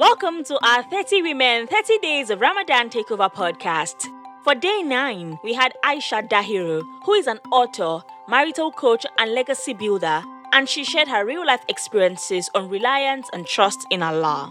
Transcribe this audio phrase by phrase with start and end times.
[0.00, 4.08] Welcome to our 30 Women 30 Days of Ramadan Takeover podcast.
[4.42, 9.74] For day 9, we had Aisha Dahiru, who is an author, marital coach, and legacy
[9.74, 10.22] builder,
[10.54, 14.50] and she shared her real life experiences on reliance and trust in Allah.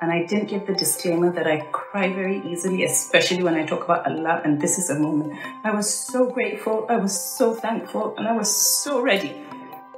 [0.00, 3.84] And I didn't give the disclaimer that I cry very easily, especially when I talk
[3.84, 5.38] about Allah, and this is a moment.
[5.62, 9.42] I was so grateful, I was so thankful, and I was so ready.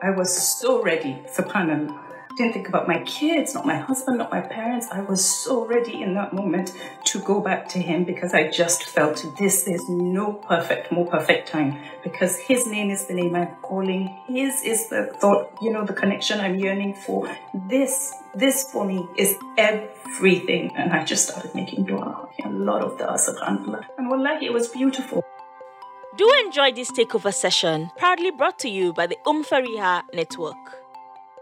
[0.03, 2.08] I was so ready, subhanAllah
[2.39, 4.87] didn't think about my kids, not my husband, not my parents.
[4.93, 6.73] I was so ready in that moment
[7.07, 11.49] to go back to him because I just felt this is no perfect, more perfect
[11.49, 14.17] time because his name is the name I'm calling.
[14.29, 17.29] His is the thought, you know, the connection I'm yearning for.
[17.53, 20.77] This, this for me is everything.
[20.77, 23.85] And I just started making dua, a lot of dua, subhanAllah.
[23.99, 25.25] And wallahi, it was beautiful.
[26.17, 30.78] Do enjoy this takeover session, proudly brought to you by the Umm Fariha Network.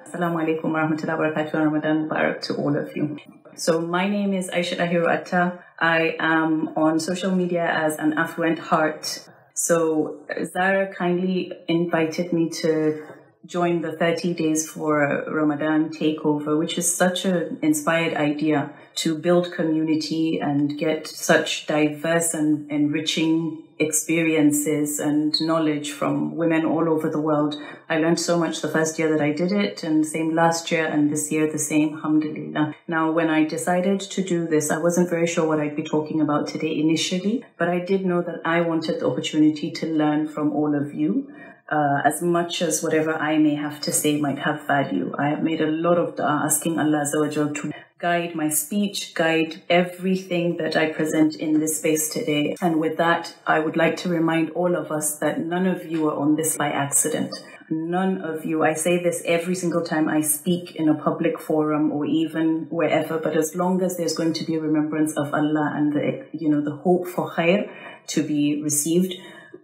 [0.07, 3.19] Assalamu alaikum warahmatullahi wabarakatuh and Ramadan Mubarak to all of you.
[3.57, 5.59] So my name is Aisha Dahiru Atta.
[5.81, 9.29] I am on social media as an affluent heart.
[9.55, 13.03] So Zara kindly invited me to
[13.47, 19.53] join the 30 days for Ramadan takeover, which is such an inspired idea to build
[19.53, 27.21] community and get such diverse and enriching experiences and knowledge from women all over the
[27.21, 27.57] world.
[27.91, 30.87] I learned so much the first year that I did it, and same last year,
[30.87, 32.75] and this year the same, alhamdulillah.
[32.89, 36.23] Now, when I decided to do this, I wasn't very sure what I'd be talking
[36.23, 40.53] about today initially, but I did know that I wanted the opportunity to learn from
[40.53, 41.31] all of you
[41.69, 45.15] uh, as much as whatever I may have to say might have value.
[45.19, 50.59] I have made a lot of dua asking Allah to guide my speech, guide everything
[50.59, 52.55] that I present in this space today.
[52.61, 56.09] And with that, I would like to remind all of us that none of you
[56.09, 57.35] are on this by accident.
[57.69, 61.91] None of you, I say this every single time I speak in a public forum
[61.91, 65.73] or even wherever, but as long as there's going to be a remembrance of Allah
[65.75, 67.69] and the, you know, the hope for khair
[68.09, 69.15] to be received,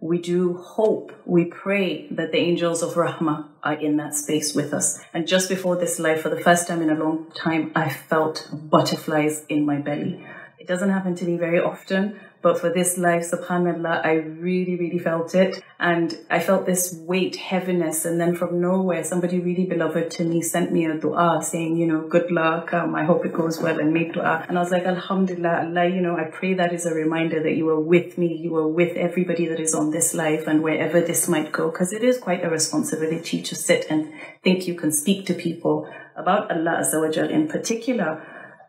[0.03, 4.73] we do hope, we pray that the angels of Rahmah are in that space with
[4.73, 4.99] us.
[5.13, 8.49] And just before this live, for the first time in a long time, I felt
[8.51, 10.21] butterflies in my belly.
[10.59, 14.99] It doesn't happen to me very often, but for this life, subhanAllah, I really, really
[14.99, 15.63] felt it.
[15.79, 18.03] And I felt this weight, heaviness.
[18.03, 21.87] And then from nowhere, somebody really beloved to me sent me a dua saying, you
[21.87, 22.73] know, good luck.
[22.73, 24.45] Um, I hope it goes well and make dua.
[24.49, 27.55] And I was like, Alhamdulillah, Allah, you know, I pray that is a reminder that
[27.55, 28.35] you are with me.
[28.35, 31.71] You are with everybody that is on this life and wherever this might go.
[31.71, 34.11] Because it is quite a responsibility to sit and
[34.43, 36.83] think you can speak to people about Allah
[37.29, 38.21] in particular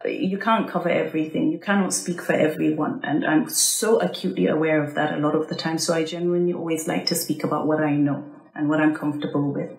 [0.04, 1.50] you can't cover everything.
[1.50, 3.00] You cannot speak for everyone.
[3.04, 5.78] And I'm so acutely aware of that a lot of the time.
[5.78, 9.52] So I genuinely always like to speak about what I know and what I'm comfortable
[9.52, 9.70] with.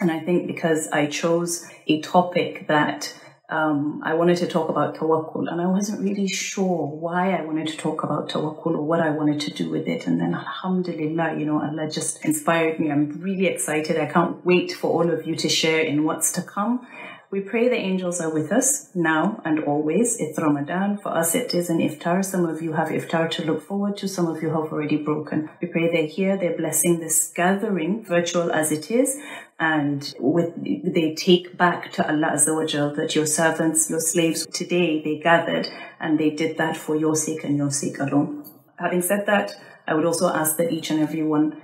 [0.00, 3.14] And I think because I chose a topic that
[3.50, 7.66] um, I wanted to talk about tawakkul, and I wasn't really sure why I wanted
[7.68, 10.06] to talk about tawakkul or what I wanted to do with it.
[10.06, 12.92] And then, alhamdulillah, you know, Allah just inspired me.
[12.92, 13.98] I'm really excited.
[13.98, 16.86] I can't wait for all of you to share in what's to come.
[17.32, 20.16] We pray the angels are with us now and always.
[20.18, 20.98] It's Ramadan.
[20.98, 22.24] For us, it is an iftar.
[22.24, 24.08] Some of you have iftar to look forward to.
[24.08, 25.48] Some of you have already broken.
[25.62, 26.36] We pray they're here.
[26.36, 29.16] They're blessing this gathering, virtual as it is.
[29.60, 35.00] And with, they take back to Allah Azza wa that your servants, your slaves today,
[35.00, 35.68] they gathered
[36.00, 38.44] and they did that for your sake and your sake alone.
[38.80, 39.54] Having said that,
[39.86, 41.62] I would also ask that each and every one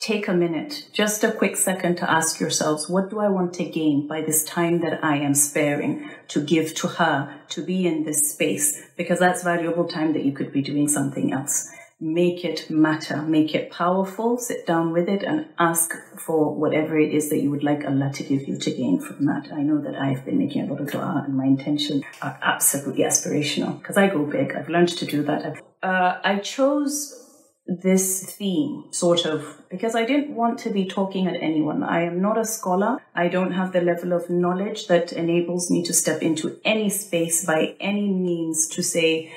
[0.00, 3.64] take a minute, just a quick second to ask yourselves, what do I want to
[3.64, 8.04] gain by this time that I am sparing to give to her, to be in
[8.04, 8.82] this space?
[8.96, 11.70] Because that's valuable time that you could be doing something else.
[12.00, 17.12] Make it matter, make it powerful, sit down with it and ask for whatever it
[17.12, 19.52] is that you would like Allah to give you to gain from that.
[19.52, 23.04] I know that I've been making a lot of dua and my intentions are absolutely
[23.04, 24.56] aspirational because I go big.
[24.56, 25.58] I've learned to do that.
[25.82, 27.20] Uh, I chose
[27.66, 31.82] this theme, sort of, because I didn't want to be talking at anyone.
[31.82, 32.98] I am not a scholar.
[33.14, 37.44] I don't have the level of knowledge that enables me to step into any space
[37.44, 39.32] by any means to say,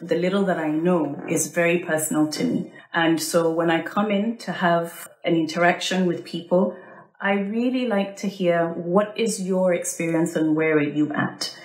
[0.00, 2.72] the little that I know is very personal to me.
[2.92, 6.76] And so when I come in to have an interaction with people,
[7.20, 11.56] I really like to hear what is your experience and where are you at?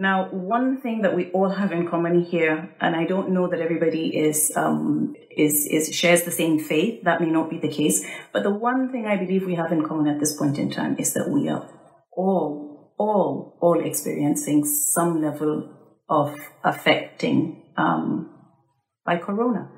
[0.00, 3.60] Now, one thing that we all have in common here, and I don't know that
[3.60, 7.02] everybody is um, is is shares the same faith.
[7.02, 9.84] That may not be the case, but the one thing I believe we have in
[9.84, 11.68] common at this point in time is that we are
[12.12, 15.68] all all all experiencing some level
[16.08, 18.30] of affecting um,
[19.04, 19.68] by corona.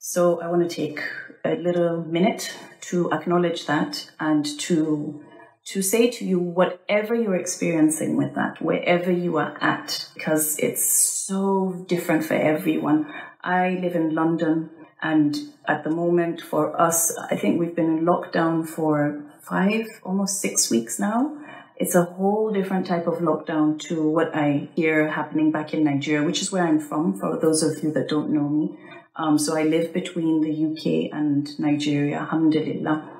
[0.00, 1.00] So I want to take
[1.44, 2.52] a little minute
[2.90, 5.22] to acknowledge that and to
[5.68, 10.82] to say to you whatever you're experiencing with that, wherever you are at, because it's
[10.82, 13.12] so different for everyone.
[13.44, 14.70] I live in London,
[15.02, 15.36] and
[15.66, 20.70] at the moment, for us, I think we've been in lockdown for five, almost six
[20.70, 21.36] weeks now.
[21.76, 26.24] It's a whole different type of lockdown to what I hear happening back in Nigeria,
[26.24, 28.74] which is where I'm from, for those of you that don't know me.
[29.16, 33.16] Um, so I live between the UK and Nigeria, alhamdulillah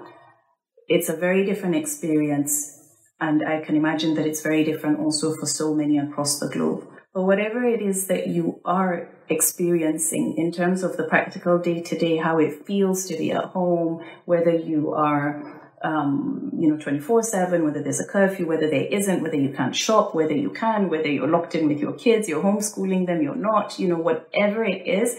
[0.89, 2.75] it's a very different experience.
[3.21, 6.87] And I can imagine that it's very different also for so many across the globe.
[7.13, 11.99] But whatever it is that you are experiencing in terms of the practical day to
[11.99, 17.23] day, how it feels to be at home, whether you are um, you know, 24
[17.23, 20.89] 7, whether there's a curfew, whether there isn't, whether you can't shop, whether you can,
[20.89, 24.65] whether you're locked in with your kids, you're homeschooling them, you're not, you know, whatever
[24.65, 25.17] it is,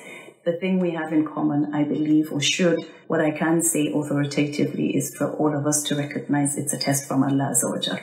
[0.50, 4.96] the thing we have in common, I believe, or should, what I can say authoritatively
[4.96, 8.02] is for all of us to recognize it's a test from Allah Azawajal.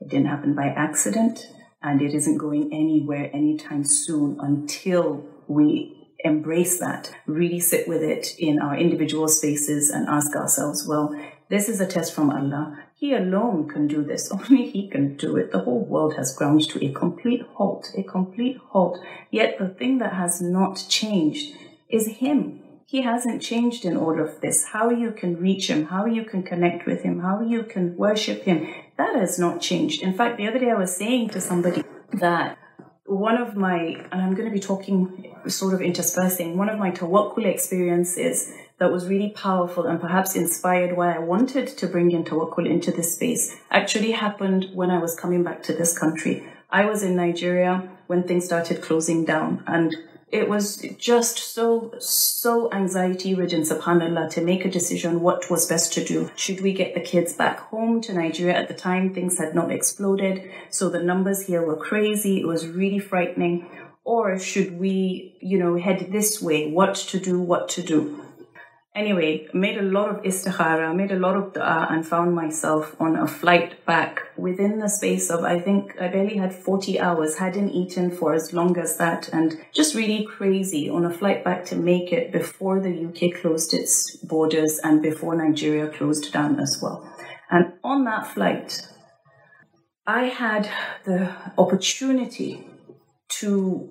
[0.00, 1.46] It didn't happen by accident,
[1.82, 5.92] and it isn't going anywhere anytime soon until we
[6.24, 11.14] embrace that, really sit with it in our individual spaces and ask ourselves, well,
[11.48, 12.82] this is a test from Allah.
[12.96, 14.32] He alone can do this.
[14.32, 15.52] Only He can do it.
[15.52, 18.98] The whole world has ground to a complete halt, a complete halt.
[19.30, 21.54] Yet the thing that has not changed
[21.88, 22.60] is Him.
[22.84, 24.66] He hasn't changed in all of this.
[24.66, 28.42] How you can reach Him, how you can connect with Him, how you can worship
[28.42, 30.02] Him, that has not changed.
[30.02, 32.58] In fact, the other day I was saying to somebody that
[33.04, 33.78] one of my,
[34.10, 38.92] and I'm going to be talking sort of interspersing, one of my tawakkul experiences that
[38.92, 43.14] was really powerful and perhaps inspired why I wanted to bring in tawakkul into this
[43.14, 46.46] space actually happened when I was coming back to this country.
[46.70, 49.94] I was in Nigeria when things started closing down and
[50.32, 55.92] it was just so so anxiety ridden subhanallah to make a decision what was best
[55.92, 56.30] to do.
[56.34, 58.56] Should we get the kids back home to nigeria?
[58.56, 62.40] At the time things had not exploded so the numbers here were crazy.
[62.40, 63.66] It was really frightening.
[64.04, 66.70] Or should we you know head this way?
[66.70, 68.25] What to do what to do
[68.96, 73.14] Anyway, made a lot of istikhara, made a lot of dua, and found myself on
[73.14, 77.72] a flight back within the space of, I think I barely had 40 hours, hadn't
[77.72, 81.76] eaten for as long as that, and just really crazy on a flight back to
[81.76, 87.06] make it before the UK closed its borders and before Nigeria closed down as well.
[87.50, 88.80] And on that flight,
[90.06, 90.70] I had
[91.04, 92.66] the opportunity
[93.40, 93.90] to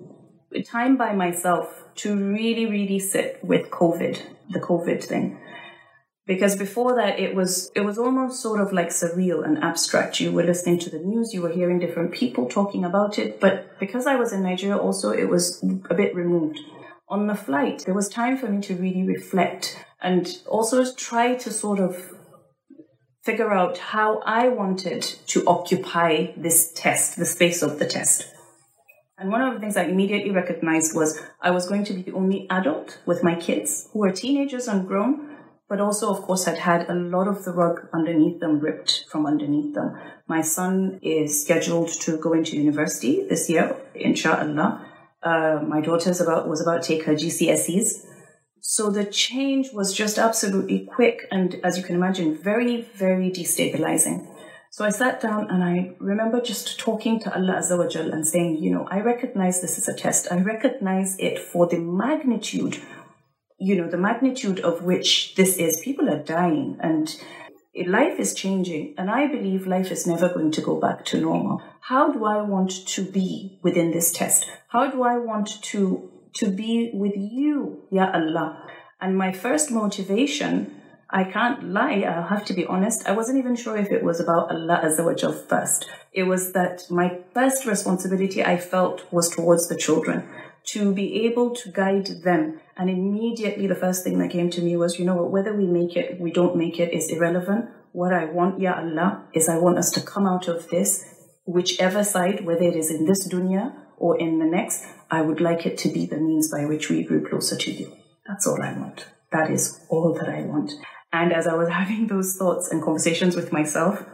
[0.64, 5.38] time by myself to really, really sit with COVID the COVID thing.
[6.26, 10.18] Because before that, it was it was almost sort of like surreal and abstract.
[10.18, 13.78] You were listening to the news, you were hearing different people talking about it, but
[13.78, 16.58] because I was in Nigeria, also it was a bit removed.
[17.08, 21.52] On the flight, there was time for me to really reflect and also try to
[21.52, 22.16] sort of
[23.22, 28.26] figure out how I wanted to occupy this test, the space of the test.
[29.18, 32.12] And one of the things I immediately recognized was I was going to be the
[32.12, 35.36] only adult with my kids who were teenagers and grown,
[35.70, 39.24] but also, of course, had had a lot of the rug underneath them ripped from
[39.24, 39.96] underneath them.
[40.28, 44.86] My son is scheduled to go into university this year, inshallah.
[45.22, 48.04] Uh, my daughter's about was about to take her GCSEs.
[48.60, 54.28] So the change was just absolutely quick and, as you can imagine, very, very destabilizing.
[54.76, 58.58] So I sat down and I remember just talking to Allah Azza wa and saying,
[58.58, 60.30] you know, I recognize this is a test.
[60.30, 62.82] I recognize it for the magnitude,
[63.58, 65.80] you know, the magnitude of which this is.
[65.80, 67.16] People are dying and
[67.86, 71.62] life is changing and I believe life is never going to go back to normal.
[71.80, 74.46] How do I want to be within this test?
[74.68, 78.62] How do I want to to be with you, Ya Allah?
[79.00, 80.75] And my first motivation
[81.08, 83.06] I can't lie, I'll have to be honest.
[83.06, 85.88] I wasn't even sure if it was about Allah Azawajal first.
[86.12, 90.28] It was that my first responsibility I felt was towards the children,
[90.66, 92.60] to be able to guide them.
[92.76, 95.66] And immediately the first thing that came to me was, you know what, whether we
[95.66, 97.70] make it, we don't make it is irrelevant.
[97.92, 101.04] What I want, Ya Allah, is I want us to come out of this,
[101.44, 105.64] whichever side, whether it is in this dunya or in the next, I would like
[105.66, 107.96] it to be the means by which we grew closer to you.
[108.26, 109.06] That's all I want.
[109.30, 110.72] That is all that I want.
[111.12, 114.04] And as I was having those thoughts and conversations with myself,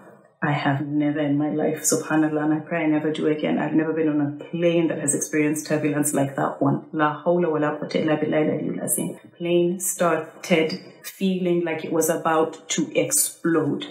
[0.44, 3.60] I have never in my life, subhanAllah, and I pray I never do again.
[3.60, 6.86] I've never been on a plane that has experienced turbulence like that one.
[6.92, 12.90] La hawla wa la quwwata illa billahi Plane started feeling like it was about to
[12.98, 13.86] explode.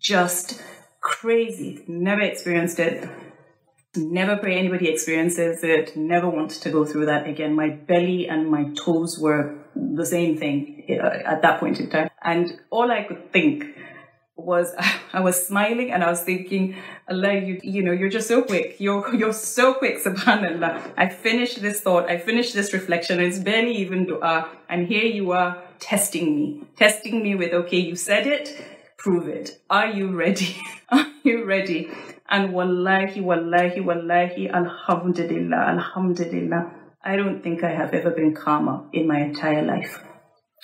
[0.00, 0.60] Just
[1.00, 1.84] crazy.
[1.86, 3.08] Never experienced it.
[3.94, 5.96] Never pray anybody experiences it.
[5.96, 7.54] Never want to go through that again.
[7.54, 12.10] My belly and my toes were the same thing uh, at that point in time.
[12.22, 13.64] And all I could think
[14.36, 14.74] was
[15.12, 16.76] I was smiling and I was thinking,
[17.08, 18.76] Allah, you you know, you're just so quick.
[18.78, 20.92] You're you're so quick, subhanAllah.
[20.96, 24.48] I finished this thought, I finished this reflection, it's barely even dua.
[24.68, 26.64] And here you are testing me.
[26.76, 28.64] Testing me with, okay, you said it,
[28.96, 29.60] prove it.
[29.68, 30.56] Are you ready?
[30.88, 31.90] are you ready?
[32.28, 36.81] And wallahi, wallahi, wallahi, alhamdulillah, alhamdulillah.
[37.04, 40.02] I don't think I have ever been calmer in my entire life.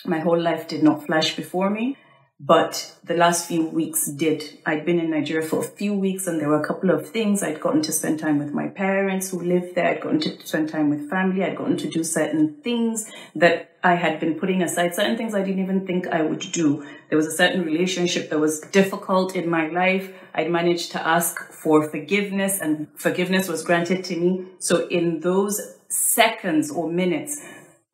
[0.04, 1.96] My whole life did not flash before me
[2.40, 4.60] but the last few weeks did.
[4.64, 7.42] I'd been in Nigeria for a few weeks and there were a couple of things.
[7.42, 9.88] I'd gotten to spend time with my parents who lived there.
[9.88, 11.42] I'd gotten to spend time with family.
[11.42, 15.42] I'd gotten to do certain things that I had been putting aside, certain things I
[15.42, 16.86] didn't even think I would do.
[17.08, 20.12] There was a certain relationship that was difficult in my life.
[20.32, 24.46] I'd managed to ask for forgiveness and forgiveness was granted to me.
[24.60, 27.40] So in those seconds or minutes,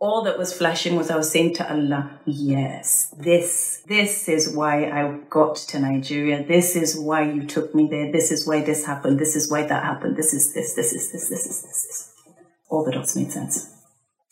[0.00, 4.90] all that was flashing was I was saying to Allah, yes, this, this is why
[4.90, 6.44] I got to Nigeria.
[6.44, 8.12] This is why you took me there.
[8.12, 9.18] This is why this happened.
[9.18, 10.16] This is why that happened.
[10.16, 12.12] This is this, this is this, this is this, this.
[12.68, 13.70] All the dots made sense.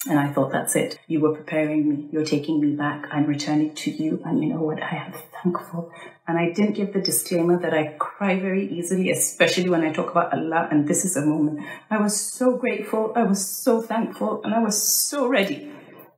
[0.07, 0.99] And I thought, that's it.
[1.07, 2.09] You were preparing me.
[2.13, 3.07] You're taking me back.
[3.13, 4.21] I'm returning to you.
[4.25, 4.83] And you know what?
[4.83, 5.93] I am thankful.
[6.27, 10.11] And I didn't give the disclaimer that I cry very easily, especially when I talk
[10.11, 10.69] about Allah.
[10.71, 11.67] And this is a moment.
[11.91, 13.13] I was so grateful.
[13.17, 14.41] I was so thankful.
[14.45, 15.73] And I was so ready.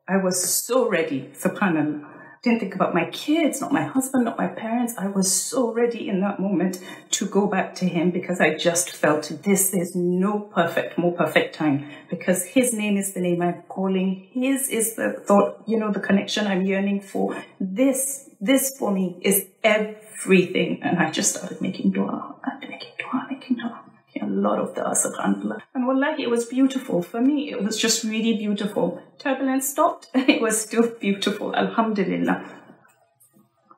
[0.07, 1.31] I was so ready.
[1.35, 4.93] Subhanallah didn't think about my kids, not my husband, not my parents.
[4.99, 6.79] I was so ready in that moment
[7.13, 11.55] to go back to him because I just felt this is no perfect, more perfect
[11.55, 14.29] time because his name is the name I'm calling.
[14.31, 17.43] His is the thought, you know, the connection I'm yearning for.
[17.59, 20.83] This, this for me is everything.
[20.83, 22.37] And I just started making dua.
[22.45, 23.85] I've been making dua, making dua
[24.15, 25.61] making a lot of the subhanAllah.
[25.75, 27.03] And wallahi, it was beautiful.
[27.03, 29.03] For me, it was just really beautiful.
[29.19, 30.09] Turbulence stopped.
[30.15, 31.55] And it was still beautiful.
[31.55, 32.45] Alhamdulillah.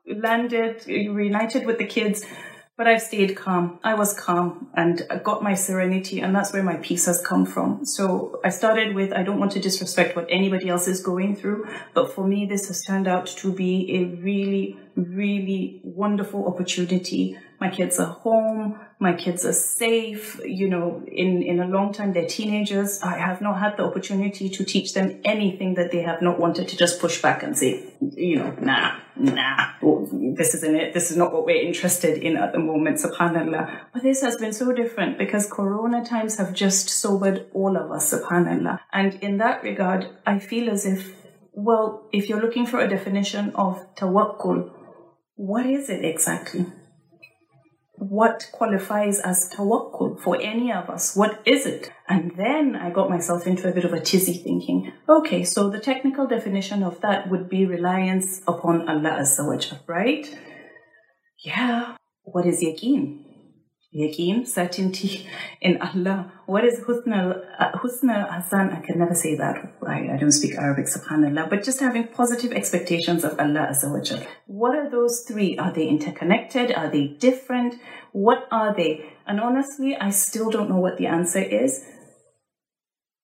[0.05, 2.25] We Landed, reunited with the kids,
[2.77, 3.79] but I've stayed calm.
[3.83, 7.45] I was calm and I got my serenity, and that's where my peace has come
[7.45, 7.83] from.
[7.85, 11.67] So I started with I don't want to disrespect what anybody else is going through,
[11.95, 17.37] but for me, this has turned out to be a really, really wonderful opportunity.
[17.59, 20.39] My kids are home my kids are safe.
[20.43, 23.01] You know, in, in a long time, they're teenagers.
[23.03, 26.67] I have not had the opportunity to teach them anything that they have not wanted
[26.69, 29.73] to just push back and say, you know, nah, nah,
[30.35, 30.93] this isn't it.
[30.93, 33.81] This is not what we're interested in at the moment, subhanAllah.
[33.93, 38.11] But this has been so different because Corona times have just sobered all of us,
[38.11, 38.79] subhanAllah.
[38.91, 41.13] And in that regard, I feel as if,
[41.53, 44.71] well, if you're looking for a definition of tawakkul,
[45.37, 46.65] what is it exactly?
[47.97, 51.15] what qualifies as tawakkul for any of us?
[51.15, 51.91] What is it?
[52.07, 55.79] And then I got myself into a bit of a tizzy thinking, okay, so the
[55.79, 60.27] technical definition of that would be reliance upon Allah Azza wa right?
[61.39, 61.95] Yeah.
[62.23, 63.23] What is yaqeen?
[63.97, 65.27] Yaqeen, certainty
[65.59, 66.31] in Allah.
[66.45, 68.69] What is husna, uh, husna hasan?
[68.71, 69.73] I can never say that.
[69.85, 71.49] I, I don't speak Arabic, subhanAllah.
[71.49, 75.57] But just having positive expectations of Allah Azza wa What are those three?
[75.57, 76.71] Are they interconnected?
[76.73, 77.75] Are they different?
[78.11, 79.13] What are they?
[79.25, 81.83] And honestly, I still don't know what the answer is.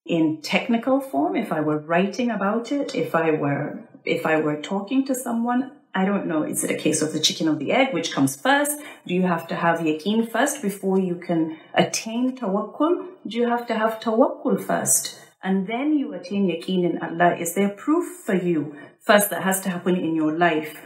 [0.06, 4.62] In technical form, if I were writing about it, if I were if I were
[4.62, 6.42] talking to someone, I don't know.
[6.44, 7.94] Is it a case of the chicken or the egg?
[7.94, 8.80] Which comes first?
[9.06, 13.10] Do you have to have yaqeen first before you can attain tawakkul?
[13.28, 15.20] Do you have to have tawakkul first?
[15.44, 17.36] And then you attain yaqeen in Allah.
[17.36, 20.80] Is there proof for you first that has to happen in your life?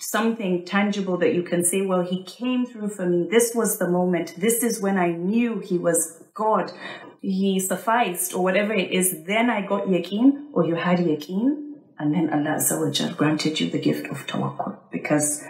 [0.00, 3.28] Something tangible that you can say, well, he came through for me.
[3.30, 4.34] This was the moment.
[4.38, 6.72] This is when I knew he was God.
[7.20, 9.24] He sufficed or whatever it is.
[9.24, 11.67] Then I got yaqeen or you had yaqeen
[11.98, 12.60] and then Allah
[13.16, 15.42] granted you the gift of tawakkul because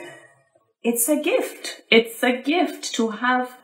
[0.83, 1.83] it's a gift.
[1.90, 3.59] It's a gift to have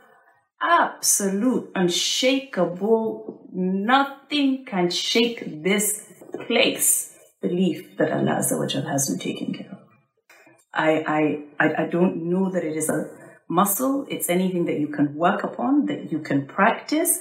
[0.61, 6.05] absolute, unshakable, nothing can shake this
[6.47, 9.79] place belief that Allah has you taken care of.
[10.73, 13.09] I, I, I don't know that it is a
[13.49, 17.21] muscle, it's anything that you can work upon, that you can practice.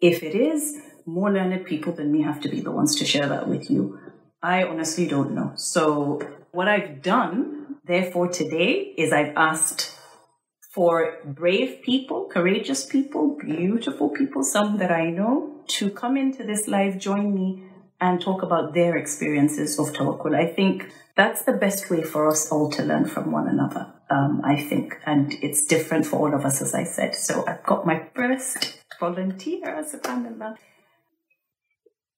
[0.00, 3.28] If it is, more learned people than me have to be the ones to share
[3.28, 3.98] that with you.
[4.42, 5.52] I honestly don't know.
[5.54, 6.20] So,
[6.50, 9.96] what I've done, therefore, today is I've asked
[10.72, 16.66] for brave people, courageous people, beautiful people, some that I know, to come into this
[16.66, 17.62] live, join me,
[18.00, 20.34] and talk about their experiences of tawakkul.
[20.34, 24.40] I think that's the best way for us all to learn from one another, um,
[24.44, 24.98] I think.
[25.06, 27.14] And it's different for all of us, as I said.
[27.14, 30.56] So I've got my first volunteer, subhanAllah.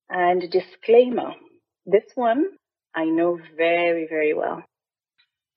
[0.08, 1.34] And a disclaimer
[1.86, 2.44] this one
[2.94, 4.62] I know very, very well.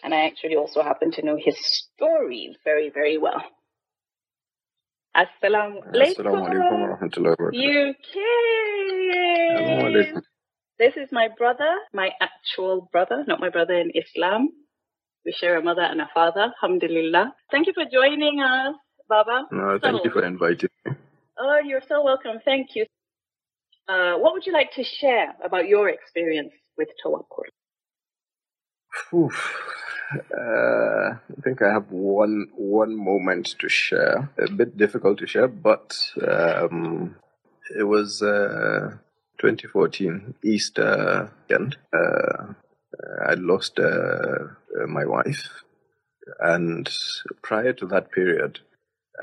[0.04, 3.44] And I actually also happen to know his story very, very well.
[5.16, 6.94] Assalamu alaikum.
[7.54, 8.16] UK.
[10.80, 14.50] This is my brother, my actual brother, not my brother in Islam.
[15.26, 17.34] We share a mother and a father, alhamdulillah.
[17.52, 18.76] Thank you for joining us,
[19.10, 19.48] Baba.
[19.52, 20.92] No, thank so, you for inviting me.
[21.40, 22.38] Oh, you're so welcome.
[22.46, 22.86] Thank you.
[23.88, 27.46] Uh, what would you like to share about your experience with Tawakkul?
[30.34, 34.30] Uh, I think I have one one moment to share.
[34.40, 37.16] A bit difficult to share, but um,
[37.78, 38.98] it was uh,
[39.40, 41.78] 2014 Easter weekend.
[41.94, 42.54] Uh,
[43.26, 44.48] I lost uh,
[44.88, 45.50] my wife,
[46.40, 46.90] and
[47.42, 48.60] prior to that period,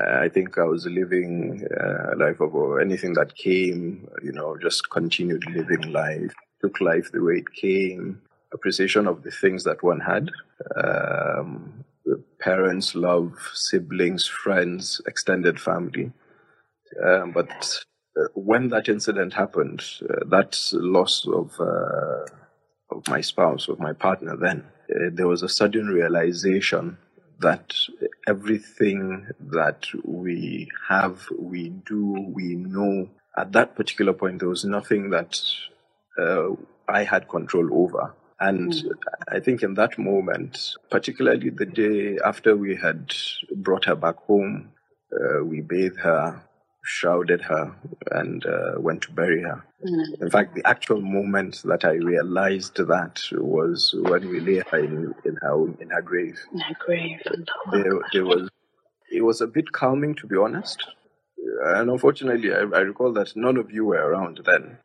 [0.00, 4.08] I think I was living uh, a life of anything that came.
[4.22, 8.20] You know, just continued living life, took life the way it came
[8.54, 10.30] appreciation of the things that one had
[10.76, 11.84] um,
[12.40, 16.12] parents, love, siblings, friends, extended family.
[17.04, 17.84] Um, but
[18.18, 22.24] uh, when that incident happened, uh, that loss of, uh,
[22.90, 26.96] of my spouse, of my partner, then uh, there was a sudden realization
[27.44, 27.74] that
[28.26, 35.10] everything that we have, we do, we know, at that particular point, there was nothing
[35.10, 35.40] that
[36.18, 36.48] uh,
[36.88, 38.14] I had control over.
[38.40, 38.92] And mm.
[39.28, 43.14] I think in that moment, particularly the day after we had
[43.54, 44.72] brought her back home,
[45.12, 46.42] uh, we bathed her,
[46.84, 47.74] shrouded her,
[48.12, 49.64] and uh, went to bury her.
[49.84, 50.22] Mm.
[50.22, 55.14] In fact, the actual moment that I realized that was when we lay her in,
[55.24, 56.38] in her in her grave.
[56.52, 57.20] In her grave.
[57.72, 58.48] There, there was.
[59.10, 60.84] It was a bit calming, to be honest.
[61.66, 64.78] And unfortunately, I, I recall that none of you were around then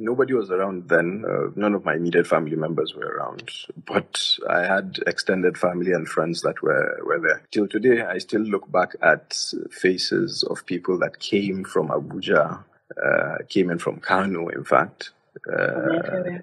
[0.00, 1.24] nobody was around then.
[1.28, 3.50] Uh, none of my immediate family members were around,
[3.86, 7.42] but I had extended family and friends that were, were there.
[7.50, 9.36] Till today, I still look back at
[9.70, 12.64] faces of people that came from Abuja,
[13.04, 15.10] uh, came in from Kano, in fact.
[15.48, 16.40] Uh,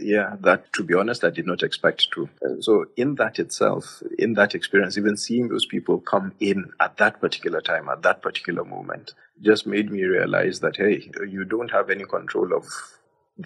[0.00, 2.28] yeah, that to be honest, I did not expect to.
[2.44, 6.96] Uh, so, in that itself, in that experience, even seeing those people come in at
[6.98, 11.70] that particular time, at that particular moment, just made me realize that, hey, you don't
[11.70, 12.66] have any control of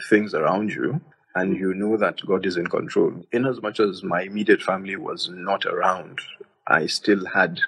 [0.08, 1.00] things around you.
[1.34, 3.12] And you know that God is in control.
[3.30, 6.18] In as much as my immediate family was not around,
[6.66, 7.60] I still had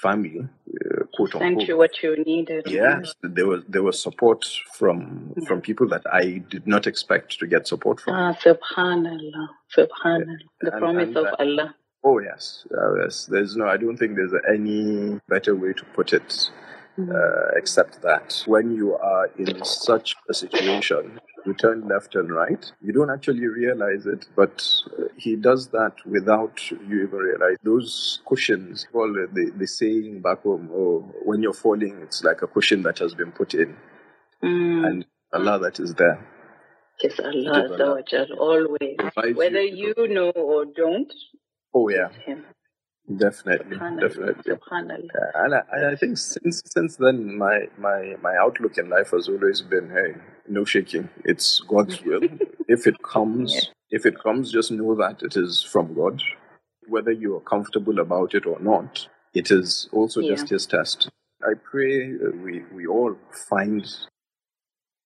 [0.00, 1.40] family, uh, quote unquote.
[1.40, 2.66] Sent you what you needed.
[2.66, 7.46] Yes, there was there was support from from people that I did not expect to
[7.46, 8.14] get support from.
[8.14, 11.74] Ah, subhanallah, subhanallah, the and, promise and of that, Allah.
[12.04, 13.26] Oh yes, uh, yes.
[13.26, 13.66] There's no.
[13.66, 16.50] I don't think there's any better way to put it.
[16.98, 17.10] Mm.
[17.10, 22.72] Uh, except that when you are in such a situation, you turn left and right.
[22.82, 24.66] You don't actually realize it, but
[24.98, 27.56] uh, he does that without you even realize.
[27.62, 32.48] Those cushions, it the, the saying back home, oh, when you're falling, it's like a
[32.48, 33.76] cushion that has been put in.
[34.42, 34.86] Mm.
[34.86, 36.26] And Allah that is there.
[37.02, 38.02] Yes, Allah, Allah.
[38.38, 38.96] always.
[39.36, 41.12] Whether you, you know or don't.
[41.72, 42.08] Oh, yeah.
[43.16, 44.44] Definitely, definitely.
[45.14, 49.12] Yeah, and I, and I think since since then, my my my outlook in life
[49.12, 51.08] has always been, hey, no shaking.
[51.24, 52.28] It's God's will.
[52.68, 53.70] if it comes, yeah.
[53.98, 56.22] if it comes, just know that it is from God.
[56.86, 60.34] Whether you are comfortable about it or not, it is also yeah.
[60.34, 61.08] just His test.
[61.42, 63.16] I pray uh, we we all
[63.48, 63.88] find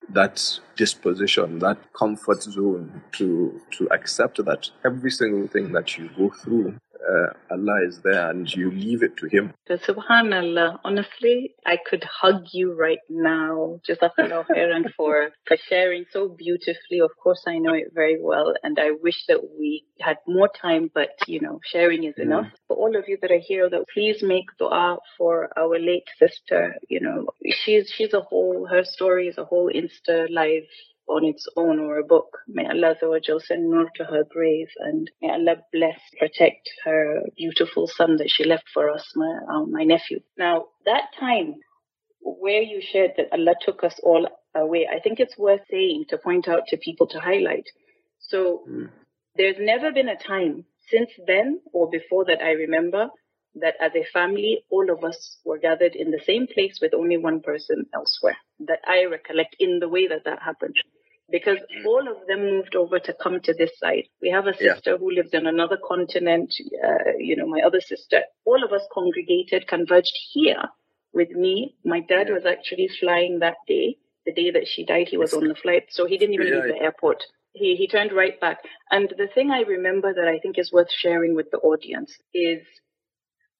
[0.08, 6.30] that disposition, that comfort zone to to accept that every single thing that you go
[6.30, 6.74] through
[7.10, 9.52] uh, Allah is there and you leave it to Him.
[9.68, 13.80] Subhanallah, honestly, I could hug you right now.
[13.88, 17.00] Jazakallah khairan for, for sharing so beautifully.
[17.00, 20.90] Of course, I know it very well, and I wish that we had more time,
[20.92, 22.22] but you know, sharing is mm.
[22.22, 22.46] enough.
[22.68, 26.76] For all of you that are here, though, please make dua for our late sister.
[26.88, 27.26] You know,
[27.64, 28.66] she's she's a whole.
[28.70, 30.64] Her story is a whole Insta live
[31.08, 32.38] on its own or a book.
[32.46, 32.94] May Allah
[33.40, 38.44] send nur to her grave and may Allah bless, protect her beautiful son that she
[38.44, 40.20] left for us, my, um, my nephew.
[40.38, 41.56] Now, that time
[42.20, 46.18] where you shared that Allah took us all away, I think it's worth saying to
[46.18, 47.68] point out to people to highlight.
[48.20, 48.88] So mm.
[49.36, 53.08] there's never been a time since then or before that I remember
[53.56, 57.16] that as a family, all of us were gathered in the same place with only
[57.16, 60.76] one person elsewhere that I recollect in the way that that happened.
[61.30, 64.04] Because all of them moved over to come to this side.
[64.20, 64.96] We have a sister yeah.
[64.98, 66.52] who lives in another continent,
[66.84, 68.22] uh, you know, my other sister.
[68.44, 70.62] All of us congregated, converged here
[71.14, 71.74] with me.
[71.84, 73.96] My dad was actually flying that day.
[74.26, 75.84] The day that she died, he was on the flight.
[75.90, 77.24] So he didn't even yeah, leave the airport.
[77.54, 78.58] He, he turned right back.
[78.90, 82.62] And the thing I remember that I think is worth sharing with the audience is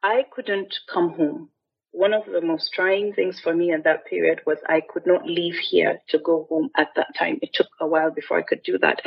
[0.03, 1.51] I couldn't come home.
[1.93, 5.27] One of the most trying things for me in that period was I could not
[5.27, 7.39] leave here to go home at that time.
[7.43, 9.03] It took a while before I could do that.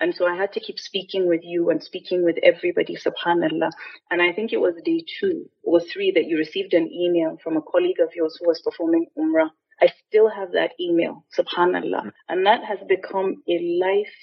[0.00, 3.70] And so I had to keep speaking with you and speaking with everybody, subhanAllah.
[4.10, 7.58] And I think it was day two or three that you received an email from
[7.58, 9.50] a colleague of yours who was performing Umrah
[9.82, 12.12] I still have that email, subhanAllah.
[12.28, 14.14] And that has become a life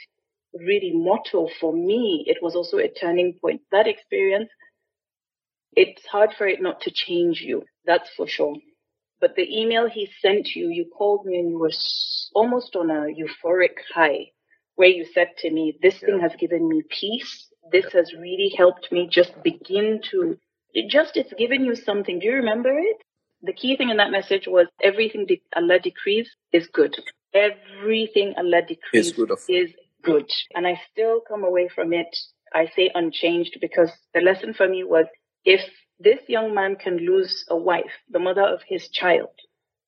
[0.53, 2.23] really motto for me.
[2.27, 3.61] It was also a turning point.
[3.71, 4.49] That experience,
[5.77, 7.63] it's hard for it not to change you.
[7.85, 8.55] That's for sure.
[9.21, 11.71] But the email he sent you, you called me and you were
[12.33, 14.31] almost on a euphoric high
[14.75, 17.47] where you said to me, this thing has given me peace.
[17.71, 20.37] This has really helped me just begin to,
[20.73, 22.19] it just, it's given you something.
[22.19, 22.97] Do you remember it?
[23.43, 26.95] The key thing in that message was everything Allah decrees is good.
[27.33, 29.71] Everything Allah decrees good is
[30.03, 30.31] good.
[30.55, 32.15] And I still come away from it,
[32.53, 35.05] I say unchanged, because the lesson for me was
[35.47, 35.61] if
[35.99, 39.31] this young man can lose a wife, the mother of his child,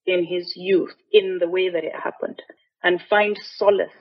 [0.07, 2.41] in his youth, in the way that it happened,
[2.81, 3.91] and find solace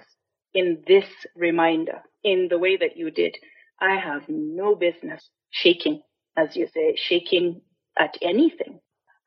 [0.54, 3.36] in this reminder, in the way that you did,
[3.80, 6.02] I have no business shaking,
[6.36, 7.62] as you say, shaking
[7.98, 8.80] at anything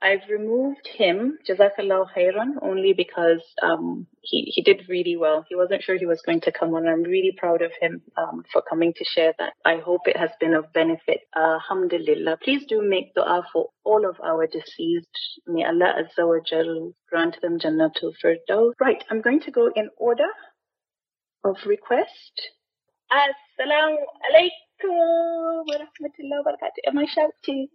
[0.03, 5.45] I've removed him, Jazakallah khairan, only because um, he, he did really well.
[5.47, 6.87] He wasn't sure he was going to come on.
[6.87, 9.53] I'm really proud of him um, for coming to share that.
[9.63, 11.19] I hope it has been of benefit.
[11.35, 12.37] Alhamdulillah.
[12.43, 15.07] Please do make dua for all of our deceased.
[15.45, 18.73] May Allah Azza wa Jal grant them Jannatul Firdaus.
[18.79, 20.29] Right, I'm going to go in order
[21.43, 22.49] of request.
[23.11, 26.87] Assalamu alaikum wa rahmatullahi wa barakatuh.
[26.87, 27.67] Am I shouting?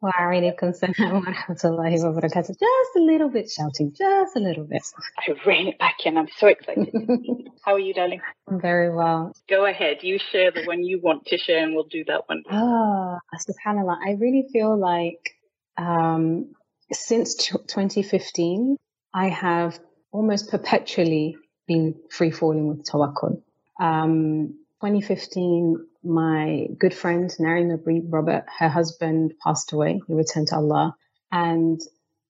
[0.00, 2.58] Salam wa rahmatullahi wa barakatuh.
[2.58, 4.82] Just a little bit shouting, just a little bit.
[5.18, 6.16] I ran it back in.
[6.16, 6.88] I'm so excited.
[7.66, 8.22] How are you, darling?
[8.48, 9.34] I'm very well.
[9.46, 9.98] Go ahead.
[10.00, 12.44] You share the one you want to share and we'll do that one.
[12.50, 13.98] Ah, oh, subhanAllah.
[14.02, 15.34] I really feel like
[15.76, 16.54] um,
[16.90, 18.78] since 2015,
[19.12, 19.78] I have
[20.12, 21.36] almost perpetually
[21.68, 23.42] been free falling with tawakkul.
[23.78, 30.00] Um, 2015, my good friend, Nari Mabri Robert, her husband passed away.
[30.06, 30.96] He returned to Allah.
[31.30, 31.80] And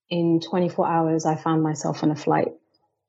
[0.09, 2.49] in 24 hours, I found myself on a flight.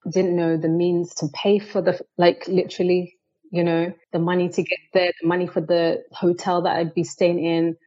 [0.10, 3.17] Didn't know the means to pay for the, like literally,
[3.52, 7.04] you know, the money to get there, the money for the hotel that I'd be
[7.04, 7.78] staying in.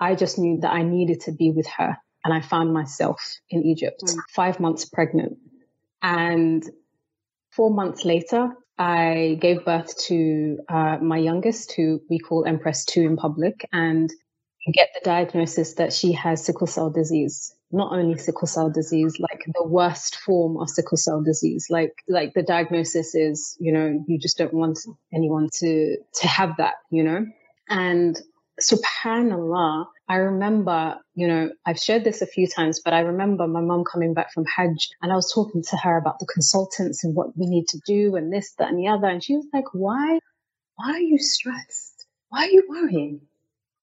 [0.00, 1.96] I just knew that I needed to be with her.
[2.24, 4.16] And I found myself in Egypt, mm.
[4.30, 5.38] five months pregnant.
[6.02, 6.64] And
[7.50, 13.02] four months later, I gave birth to uh, my youngest, who we call Empress 2
[13.02, 14.10] in public, and
[14.72, 17.54] get the diagnosis that she has sickle cell disease.
[17.70, 21.66] Not only sickle cell disease, like the worst form of sickle cell disease.
[21.70, 24.78] Like, like the diagnosis is, you know, you just don't want
[25.12, 27.26] anyone to, to have that, you know?
[27.68, 28.20] And
[28.70, 33.60] subhanallah, I remember, you know, I've shared this a few times, but I remember my
[33.60, 37.14] mom coming back from Hajj and I was talking to her about the consultants and
[37.16, 39.06] what we need to do and this, that, and the other.
[39.06, 40.18] And she was like, why,
[40.76, 42.06] why are you stressed?
[42.28, 43.22] Why are you worrying?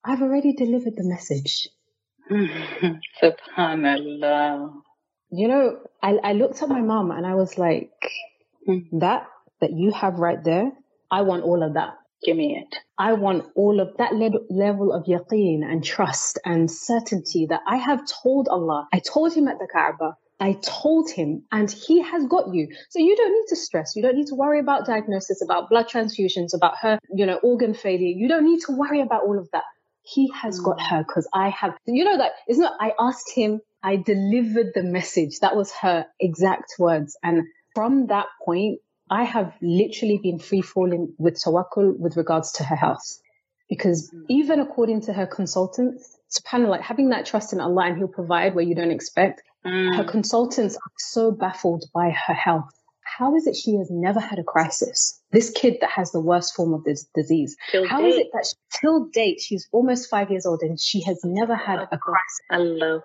[0.04, 1.70] I've already delivered the message.
[3.24, 4.74] Subhanallah.
[5.32, 7.92] You know, I, I looked at my mom and I was like,
[8.66, 9.00] hmm.
[9.00, 9.28] that,
[9.60, 10.72] that you have right there,
[11.10, 11.96] I want all of that.
[12.24, 12.78] Give me it.
[12.98, 17.78] I want all of that le- level of yaqeen and trust and certainty that I
[17.78, 18.88] have told Allah.
[18.94, 20.18] I told him at the Kaaba.
[20.40, 22.68] I told him and he has got you.
[22.90, 23.96] So you don't need to stress.
[23.96, 27.76] You don't need to worry about diagnosis, about blood transfusions, about her, you know, organ
[27.76, 28.08] failure.
[28.08, 29.64] You don't need to worry about all of that.
[30.04, 30.66] He has mm.
[30.66, 34.72] got her because I have, you know, that it's not, I asked him, I delivered
[34.74, 35.40] the message.
[35.42, 37.18] That was her exact words.
[37.24, 37.44] And
[37.76, 38.80] from that point,
[39.12, 43.20] I have literally been free falling with tawakkul with regards to her health.
[43.70, 44.24] Because mm.
[44.30, 48.56] even according to her consultants, subhanAllah, like having that trust in Allah and He'll provide
[48.56, 49.98] where you don't expect, mm.
[49.98, 52.72] her consultants are so baffled by her health.
[53.04, 55.20] How is it she has never had a crisis?
[55.34, 57.58] This kid that has the worst form of this disease.
[57.70, 58.08] Till How date.
[58.08, 61.56] is it that she, till date she's almost five years old and she has never
[61.56, 62.40] had a crisis?
[62.50, 63.04] Allah,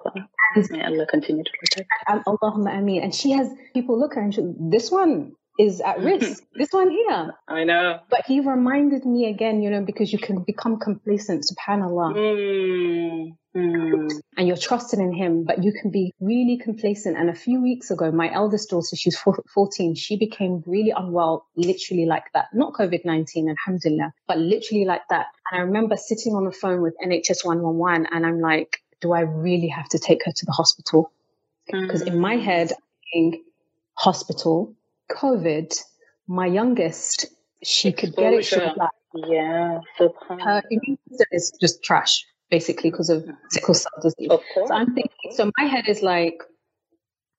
[0.71, 1.91] may Allah continue to protect.
[2.09, 3.03] Allahumma ameen.
[3.03, 6.43] And she has people look at her and she, this one is at risk.
[6.55, 7.35] this one here.
[7.49, 8.01] I know.
[8.11, 12.15] But he reminded me again, you know, because you can become complacent, subhanAllah.
[12.17, 13.37] Mm.
[13.57, 14.11] Mm.
[14.37, 17.17] And you're trusting in him, but you can be really complacent.
[17.17, 22.05] And a few weeks ago, my eldest daughter, she's 14, she became really unwell, literally
[22.05, 22.49] like that.
[22.53, 25.27] Not COVID 19, alhamdulillah, but literally like that.
[25.51, 29.21] And I remember sitting on the phone with NHS 111 and I'm like, do I
[29.21, 31.11] really have to take her to the hospital?
[31.67, 32.09] Because mm.
[32.09, 32.79] in my head, I'm
[33.13, 33.45] thinking,
[33.95, 34.76] hospital,
[35.11, 35.73] COVID,
[36.27, 37.27] my youngest
[37.63, 38.45] she could get it.
[38.45, 43.75] She was like, yeah, so her immune system is just trash, basically, because of sickle
[43.75, 44.31] cell disease.
[44.55, 46.43] So I'm thinking, so my head is like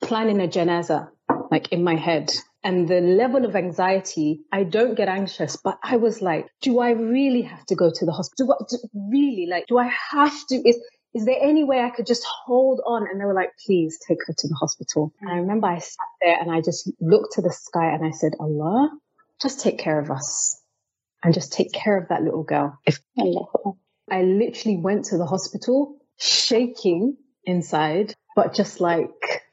[0.01, 1.09] planning a janaza,
[1.51, 2.31] like in my head.
[2.63, 6.91] And the level of anxiety, I don't get anxious, but I was like, do I
[6.91, 8.55] really have to go to the hospital?
[8.69, 10.55] Do, do, really, like, do I have to?
[10.55, 10.77] Is,
[11.13, 13.07] is there any way I could just hold on?
[13.09, 15.13] And they were like, please take her to the hospital.
[15.21, 18.11] And I remember I sat there and I just looked to the sky and I
[18.11, 18.91] said, Allah,
[19.41, 20.61] just take care of us
[21.23, 22.77] and just take care of that little girl.
[24.09, 29.43] I literally went to the hospital shaking inside, but just like,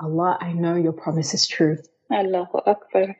[0.00, 1.78] Allah, I know your promise is true.
[2.10, 3.16] Allahu Akbar.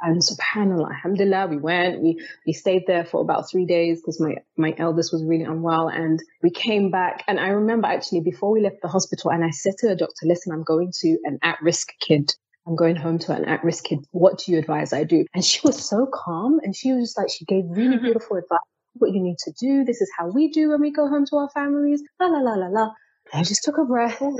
[0.00, 4.36] And subhanAllah, alhamdulillah, we went, we, we stayed there for about three days because my,
[4.56, 7.24] my eldest was really unwell and we came back.
[7.28, 10.26] And I remember actually before we left the hospital and I said to the doctor,
[10.26, 12.34] listen, I'm going to an at-risk kid.
[12.66, 14.00] I'm going home to an at-risk kid.
[14.10, 15.24] What do you advise I do?
[15.32, 18.04] And she was so calm and she was just like, she gave really mm-hmm.
[18.04, 18.60] beautiful advice.
[18.98, 19.84] What you need to do.
[19.84, 22.02] This is how we do when we go home to our families.
[22.18, 22.90] La la la la la.
[23.32, 24.18] I just took a breath.
[24.20, 24.38] Oh,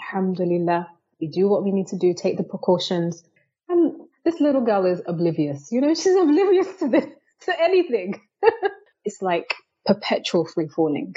[0.00, 0.88] alhamdulillah.
[1.20, 3.22] We do what we need to do, take the precautions.
[3.68, 5.70] And this little girl is oblivious.
[5.70, 7.06] You know, she's oblivious to this,
[7.42, 8.20] to anything.
[9.04, 9.54] it's like
[9.86, 11.14] perpetual free falling.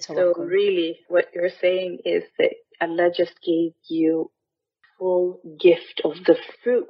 [0.00, 4.30] So really, what you're saying is that Allah just gave you
[4.98, 6.86] full gift of the fruit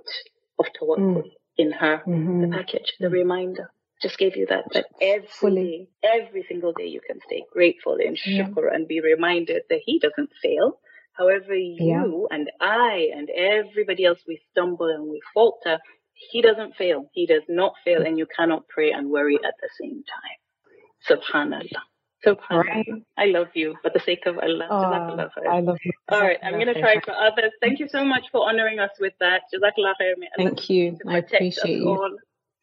[0.59, 1.31] of tawakkul mm.
[1.57, 2.43] in her, mm-hmm.
[2.43, 3.71] the package, the reminder.
[4.03, 5.89] Just gave you that, that every Fully.
[6.03, 8.75] every single day you can stay grateful in shukr yeah.
[8.75, 10.81] and be reminded that He doesn't fail.
[11.15, 12.37] However, you yeah.
[12.37, 15.79] and I and everybody else, we stumble and we falter.
[16.31, 17.11] He doesn't fail.
[17.13, 20.39] He does not fail, and you cannot pray and worry at the same time.
[21.11, 21.83] Subhanallah.
[22.25, 22.65] Subhanallah.
[22.65, 22.87] Right.
[23.19, 24.69] I love you for the sake of Allah.
[24.71, 25.93] Oh, I love you.
[26.09, 27.53] All right, I'm going to try for others.
[27.61, 29.43] Thank you so much for honoring us with that.
[29.53, 30.15] Jazakallah khair.
[30.37, 30.99] Thank you.
[31.09, 32.19] I appreciate you.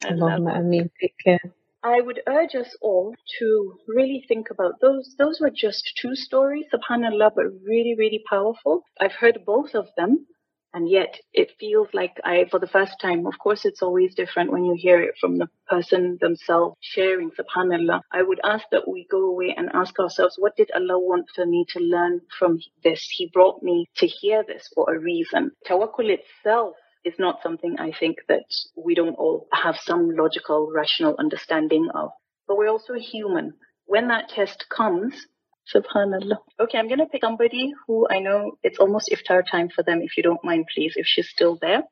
[0.06, 0.90] Allahumma ameen.
[1.00, 1.54] Take care.
[1.84, 5.16] I would urge us all to really think about those.
[5.18, 8.84] Those were just two stories, subhanAllah, but really, really powerful.
[9.00, 10.28] I've heard both of them,
[10.74, 14.52] and yet it feels like I, for the first time, of course, it's always different
[14.52, 18.02] when you hear it from the person themselves sharing, subhanAllah.
[18.12, 21.46] I would ask that we go away and ask ourselves, what did Allah want for
[21.46, 23.08] me to learn from this?
[23.10, 25.52] He brought me to hear this for a reason.
[25.66, 31.16] Tawakkul itself is not something I think that we don't all have some logical, rational
[31.18, 32.12] understanding of.
[32.48, 33.54] But we're also human.
[33.86, 35.28] When that test comes,
[35.74, 36.38] subhanallah.
[36.60, 40.02] Okay, I'm going to pick somebody who I know it's almost iftar time for them,
[40.02, 41.84] if you don't mind, please, if she's still there.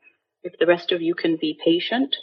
[0.43, 2.15] If the rest of you can be patient.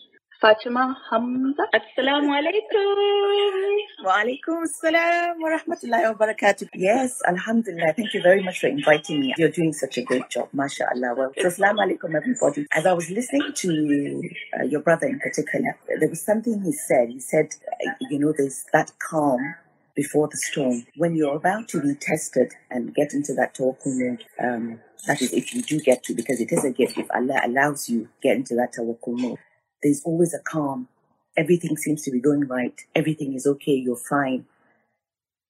[0.44, 1.62] Fatima Hamza.
[1.72, 4.04] Assalamu alaikum.
[4.04, 6.68] Wa alaikum assalam wa rahmatullahi wa barakatuh.
[6.74, 7.94] Yes, alhamdulillah.
[7.96, 9.32] Thank you very much for inviting me.
[9.38, 10.50] You're doing such a great job.
[10.54, 11.16] MashaAllah.
[11.16, 12.66] Well, so assalamu alaikum everybody.
[12.72, 14.22] As I was listening to
[14.60, 17.08] uh, your brother in particular, there was something he said.
[17.08, 19.54] He said, uh, you know, there's that calm
[19.94, 20.84] before the storm.
[20.98, 25.32] When you're about to be tested and get into that tawakkul mode, um, that is
[25.32, 26.98] if you do get to, because it is a gift.
[26.98, 29.38] If Allah allows you get into that tawakkul mode,
[29.84, 30.88] there's always a calm.
[31.36, 32.80] Everything seems to be going right.
[32.94, 33.74] Everything is okay.
[33.74, 34.46] You're fine.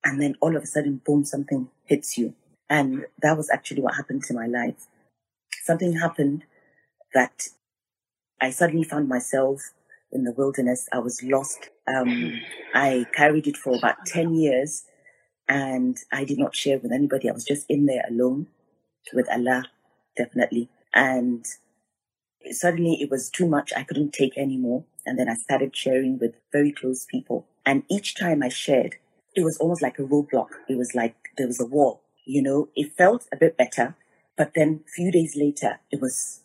[0.04, 2.34] And then all of a sudden, boom, something hits you.
[2.68, 4.86] And that was actually what happened to my life.
[5.62, 6.44] Something happened
[7.14, 7.48] that
[8.40, 9.62] I suddenly found myself
[10.12, 10.88] in the wilderness.
[10.92, 11.70] I was lost.
[11.86, 12.40] Um,
[12.74, 14.84] I carried it for about 10 years
[15.48, 17.28] and I did not share with anybody.
[17.28, 18.48] I was just in there alone
[19.12, 19.64] with Allah,
[20.16, 20.68] definitely.
[20.94, 21.44] And
[22.50, 23.72] suddenly it was too much.
[23.76, 24.85] I couldn't take anymore.
[25.07, 27.46] And then I started sharing with very close people.
[27.66, 28.96] And each time I shared,
[29.35, 30.48] it was almost like a roadblock.
[30.68, 33.96] It was like there was a wall, you know, it felt a bit better.
[34.37, 36.40] But then a few days later, it was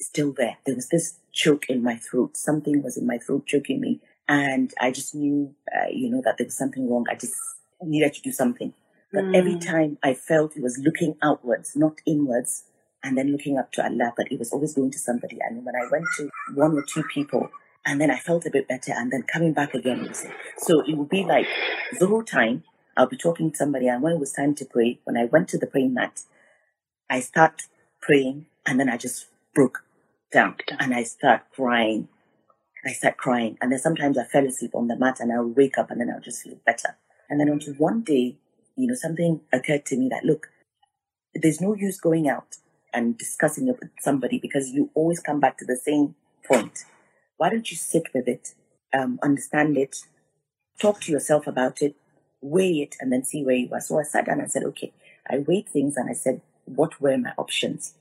[0.00, 0.58] still there.
[0.64, 2.36] There was this choke in my throat.
[2.36, 4.00] Something was in my throat choking me.
[4.28, 7.06] And I just knew, uh, you know, that there was something wrong.
[7.10, 7.34] I just
[7.82, 8.74] needed to do something.
[9.12, 9.36] But mm.
[9.36, 12.64] every time I felt it was looking outwards, not inwards,
[13.06, 15.38] and then looking up to Allah, but it was always going to somebody.
[15.40, 17.48] And when I went to one or two people,
[17.84, 20.12] and then I felt a bit better, and then coming back again.
[20.58, 21.46] So it would be like
[22.00, 22.64] the whole time
[22.96, 25.48] I'll be talking to somebody, and when it was time to pray, when I went
[25.50, 26.22] to the praying mat,
[27.08, 27.62] I start
[28.00, 29.84] praying, and then I just broke
[30.32, 32.08] down, and I start crying.
[32.84, 35.78] I start crying, and then sometimes I fell asleep on the mat, and I'll wake
[35.78, 36.96] up, and then I'll just feel better.
[37.30, 38.36] And then until one day,
[38.74, 40.48] you know, something occurred to me that look,
[41.34, 42.56] there's no use going out
[42.96, 46.84] and discussing it with somebody because you always come back to the same point.
[47.36, 48.54] Why don't you sit with it,
[48.94, 49.98] um, understand it,
[50.80, 51.94] talk to yourself about it,
[52.40, 53.80] weigh it, and then see where you are?
[53.82, 54.92] So I sat down and said, okay,
[55.28, 57.94] I weighed things and I said, what were my options?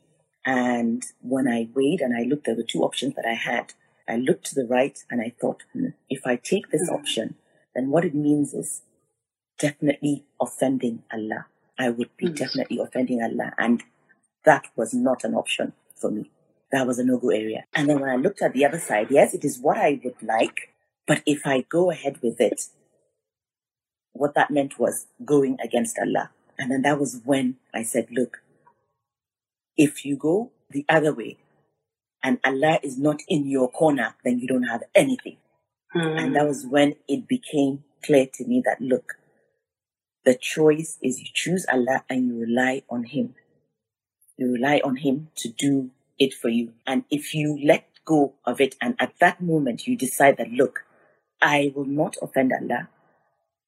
[0.45, 3.73] And when I weighed and I looked, there were two options that I had.
[4.07, 7.35] I looked to the right and I thought, hmm, if I take this option,
[7.75, 8.83] then what it means is
[9.59, 11.47] definitely offending Allah.
[11.77, 12.37] I would be Mm.
[12.37, 13.53] definitely offending Allah.
[13.57, 13.83] And
[14.45, 16.31] that was not an option for me.
[16.71, 17.65] That was a no go area.
[17.73, 20.21] And then when I looked at the other side, yes, it is what I would
[20.21, 20.73] like.
[21.07, 22.61] But if I go ahead with it,
[24.13, 26.31] what that meant was going against Allah.
[26.57, 28.37] And then that was when I said, look,
[29.77, 31.37] if you go the other way
[32.23, 35.37] and Allah is not in your corner, then you don't have anything.
[35.91, 36.17] Hmm.
[36.17, 39.13] And that was when it became clear to me that look,
[40.23, 43.35] the choice is you choose Allah and you rely on Him.
[44.37, 46.73] You rely on Him to do it for you.
[46.85, 50.83] And if you let go of it and at that moment you decide that look,
[51.41, 52.89] I will not offend Allah.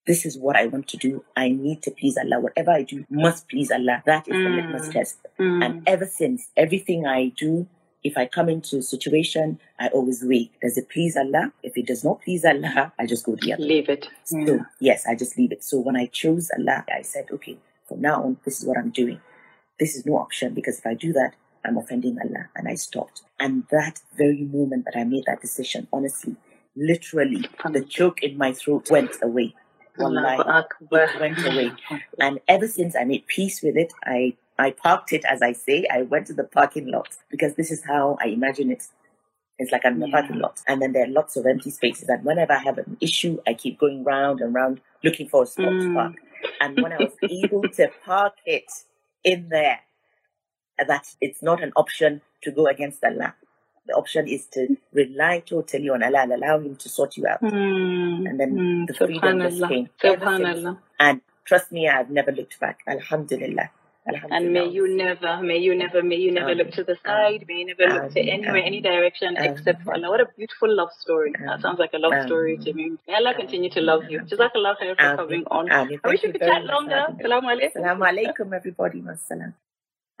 [0.06, 1.24] This is what I want to do.
[1.36, 2.40] I need to please Allah.
[2.40, 4.02] Whatever I do must please Allah.
[4.06, 4.92] That is the litmus Mm.
[4.92, 5.18] test.
[5.38, 5.64] Mm.
[5.64, 7.66] And ever since, everything I do,
[8.02, 11.52] if I come into a situation, I always weigh, does it please Allah?
[11.62, 13.62] If it does not please Allah, I just go the other.
[13.62, 14.08] Leave it.
[14.24, 14.62] So, Yeah.
[14.80, 15.62] yes, I just leave it.
[15.62, 18.90] So when I chose Allah, I said, okay, from now on, this is what I'm
[18.90, 19.20] doing.
[19.78, 22.48] This is no option because if I do that, I'm offending Allah.
[22.56, 23.22] And I stopped.
[23.40, 26.36] And that very moment that I made that decision, honestly,
[26.76, 29.54] literally, the choke in my throat went away.
[29.98, 31.02] Wallahi, Allahu Akbar.
[31.04, 31.72] it went away.
[32.18, 35.86] And ever since I made peace with it, I, I parked it, as I say.
[35.92, 38.84] I went to the parking lot because this is how I imagine it.
[39.58, 40.20] It's like I'm in a Yeah.
[40.20, 40.60] parking lot.
[40.68, 42.08] And then there are lots of empty spaces.
[42.08, 45.46] And whenever I have an issue, I keep going round and round looking for a
[45.46, 45.94] spot to Mm.
[45.94, 46.12] park.
[46.60, 48.70] And when I was able to park it
[49.24, 49.80] in there,
[50.86, 53.34] that it's not an option to go against Allah.
[53.86, 57.42] The option is to rely totally on Allah and allow Him to sort you out.
[57.42, 58.28] Mm.
[58.28, 58.86] And then Mm.
[58.86, 59.88] the freedom just came.
[61.00, 62.80] And trust me, I've never looked back.
[62.86, 63.70] Alhamdulillah.
[64.30, 67.58] And may you never, may you never, may you never look to the side, may
[67.60, 70.10] you never look to anywhere, any direction except for Allah.
[70.10, 71.32] What a beautiful love story.
[71.44, 72.92] That sounds like a love story to me.
[73.06, 74.20] May Allah continue to love you.
[74.20, 75.70] Jazakallah khair for coming on.
[75.70, 77.06] I wish we you could chat longer.
[77.10, 77.76] Assalamu alaikum.
[77.76, 79.02] Assalamu alaikum, everybody.
[79.02, 79.54] Wassalam.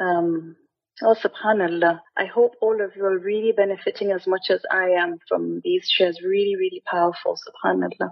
[0.00, 0.56] Um,
[1.02, 2.00] oh, subhanallah.
[2.16, 5.88] I hope all of you are really benefiting as much as I am from these
[5.88, 6.20] shares.
[6.22, 7.36] Really, really powerful.
[7.48, 8.10] Subhanallah.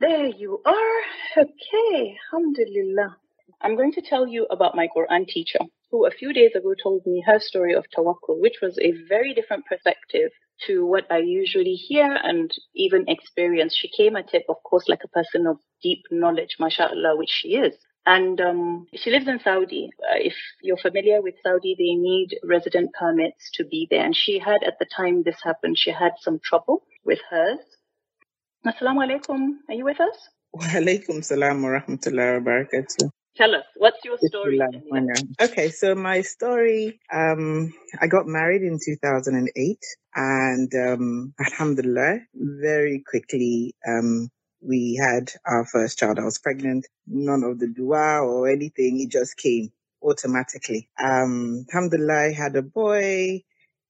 [0.00, 1.00] There you are.
[1.44, 2.16] Okay.
[2.32, 3.16] Alhamdulillah.
[3.60, 7.02] I'm going to tell you about my Quran teacher, who a few days ago told
[7.06, 10.30] me her story of tawakkul, which was a very different perspective
[10.66, 13.74] to what I usually hear and even experience.
[13.74, 17.56] She came at it, of course, like a person of deep knowledge, mashallah, which she
[17.56, 17.74] is.
[18.06, 19.90] And um, she lives in Saudi.
[19.98, 24.04] Uh, if you're familiar with Saudi, they need resident permits to be there.
[24.04, 27.58] And she had, at the time this happened, she had some trouble with hers.
[28.66, 29.56] Assalamu alaikum.
[29.68, 30.28] Are you with us?
[30.56, 33.10] Walaikum salam wa rahmatullahi wa barakatuh.
[33.36, 34.60] Tell us, what's your story?
[35.40, 39.78] Okay, so my story, um, I got married in 2008
[40.14, 46.18] and, um, alhamdulillah, very quickly, um, we had our first child.
[46.20, 49.00] I was pregnant, none of the dua or anything.
[49.00, 50.88] It just came automatically.
[50.98, 53.42] Um, alhamdulillah, I had a boy.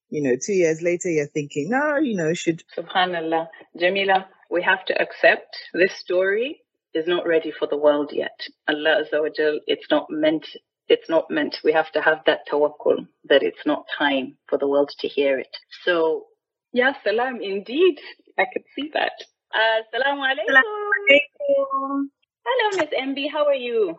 [0.09, 3.47] You know, two years later, you're thinking, no, you know, should Subhanallah.
[3.79, 6.61] Jamila, we have to accept this story
[6.95, 8.39] is not ready for the world yet.
[8.69, 10.47] Allah Azza wa Jal, it's not meant,
[10.89, 11.57] it's not meant.
[11.63, 15.39] We have to have that tawakkul that it's not time for the world to hear
[15.39, 15.55] it.
[15.85, 16.27] So,
[16.73, 17.99] ya salam, indeed.
[18.39, 19.13] I could see that.
[19.53, 22.05] Uh, Assalamu alaikum.
[22.45, 23.31] Hello, Miss MB.
[23.31, 23.97] How are you?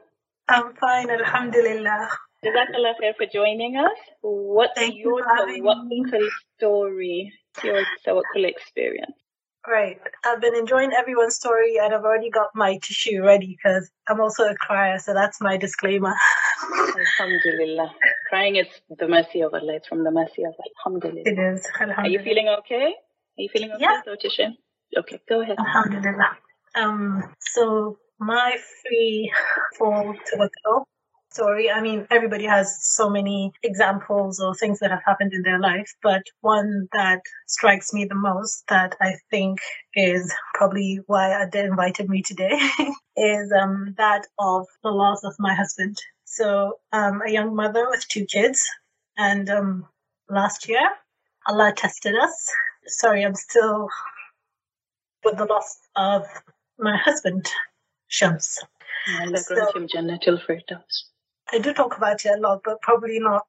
[0.48, 2.09] I'm fine, Alhamdulillah.
[2.44, 3.98] Jazakallah khair for joining us.
[4.22, 6.02] What's Thank your for having me.
[6.02, 6.28] tawakkul
[6.59, 7.32] story?
[7.64, 9.16] Your tawakkul experience?
[9.66, 9.98] Right.
[10.24, 14.44] I've been enjoying everyone's story and I've already got my tissue ready because I'm also
[14.44, 16.14] a crier, so that's my disclaimer.
[16.62, 17.92] Alhamdulillah.
[18.29, 19.74] Crying is the mercy of Allah.
[19.74, 20.72] It's from the mercy of Allah.
[20.87, 21.22] Alhamdulillah.
[21.26, 21.66] It is.
[21.96, 22.94] Are you feeling okay?
[23.38, 25.00] Are you feeling okay, Yeah.
[25.00, 25.57] Okay, go ahead.
[25.59, 26.37] Alhamdulillah.
[26.76, 29.33] Um, so my free
[29.79, 30.85] fall to tawakkul
[31.37, 35.61] story, I mean, everybody has so many examples or things that have happened in their
[35.61, 39.59] life, but one that strikes me the most that I think
[39.94, 42.59] is probably why Ade invited me today
[43.16, 45.97] is um, that of the loss of my husband.
[46.24, 48.62] So, um, a young mother with two kids,
[49.18, 49.87] and um,
[50.30, 50.89] last year,
[51.47, 52.51] Allah tested us.
[52.87, 53.89] Sorry, I'm still
[55.24, 56.22] with the loss of
[56.78, 57.47] my husband,
[58.09, 58.59] Shams.
[59.57, 59.72] So-
[61.53, 63.47] I do talk about it a lot, but probably not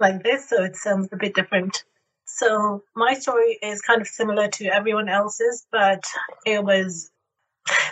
[0.00, 1.84] like this, so it sounds a bit different.
[2.24, 6.04] So my story is kind of similar to everyone else's, but
[6.46, 7.10] it was,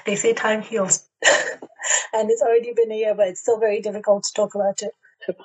[0.06, 1.08] they say time heals.
[2.12, 4.92] and it's already been a year, but it's still very difficult to talk about it.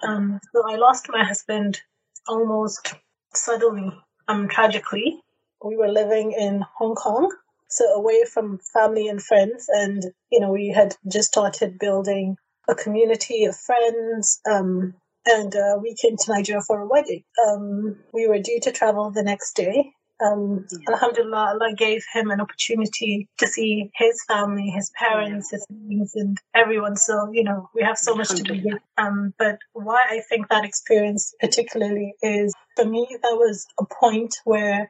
[0.04, 1.82] Um, so I lost my husband
[2.28, 2.94] almost
[3.34, 3.92] suddenly,
[4.28, 5.20] um, tragically,
[5.64, 7.36] we were living in Hong Kong,
[7.68, 9.68] so away from family and friends.
[9.68, 12.38] And, you know, we had just started building
[12.68, 14.40] a community of friends.
[14.50, 14.96] Um,
[15.26, 17.24] and uh, we came to Nigeria for a wedding.
[17.48, 19.92] Um, we were due to travel the next day.
[20.24, 26.14] Um, Alhamdulillah, Allah gave him an opportunity to see his family, his parents, his siblings,
[26.16, 26.96] and everyone.
[26.96, 28.80] So, you know, we have so much to do.
[28.98, 34.36] Um, but why I think that experience particularly is for me, that was a point
[34.46, 34.90] where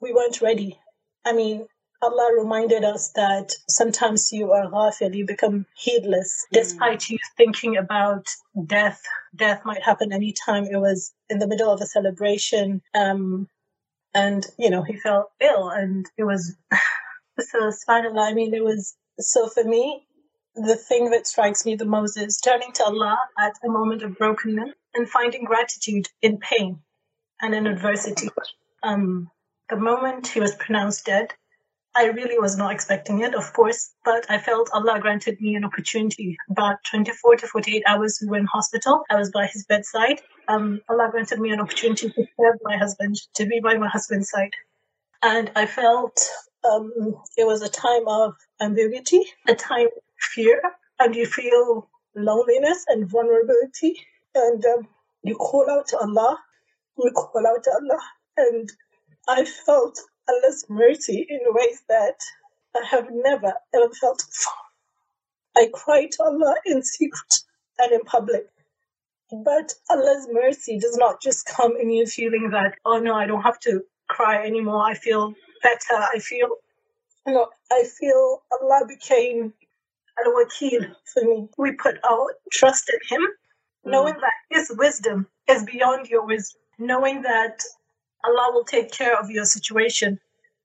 [0.00, 0.78] we weren't ready.
[1.24, 1.66] I mean,
[2.02, 8.26] Allah reminded us that sometimes you are ghafil, you become heedless, despite you thinking about
[8.66, 9.02] death.
[9.34, 10.64] Death might happen anytime.
[10.64, 13.48] It was in the middle of a celebration, um,
[14.14, 16.54] and you know he felt ill, and it was
[17.40, 18.30] so subhanallah.
[18.30, 20.06] I mean, it was so for me.
[20.54, 24.16] The thing that strikes me the most is turning to Allah at a moment of
[24.16, 26.80] brokenness and finding gratitude in pain
[27.42, 28.30] and in adversity.
[28.82, 29.30] Um,
[29.68, 31.34] the moment he was pronounced dead,
[31.98, 35.64] I really was not expecting it, of course, but I felt Allah granted me an
[35.64, 36.36] opportunity.
[36.50, 39.02] About 24 to 48 hours we were in hospital.
[39.10, 40.20] I was by his bedside.
[40.46, 44.28] Um, Allah granted me an opportunity to serve my husband, to be by my husband's
[44.28, 44.52] side.
[45.22, 46.20] And I felt
[46.70, 46.92] um,
[47.38, 50.02] it was a time of ambiguity, a time of
[50.34, 50.60] fear,
[51.00, 54.06] and you feel loneliness and vulnerability.
[54.34, 54.88] And um,
[55.22, 56.38] you call out to Allah,
[56.98, 58.00] you call out to Allah.
[58.36, 58.70] And
[59.28, 59.98] I felt
[60.28, 62.18] Allah's mercy in ways that
[62.76, 64.52] I have never ever felt before.
[65.56, 67.34] I cry to Allah in secret
[67.78, 68.48] and in public.
[69.32, 73.42] But Allah's mercy does not just come in you feeling that, oh no, I don't
[73.42, 74.82] have to cry anymore.
[74.84, 76.02] I feel better.
[76.14, 76.48] I feel,
[77.26, 79.52] you know, I feel Allah became
[80.24, 81.48] al wakil for me.
[81.58, 83.26] We put our trust in Him,
[83.84, 84.20] knowing mm.
[84.20, 87.62] that His wisdom is beyond your wisdom, knowing that
[88.26, 90.18] Allah will take care of your situation.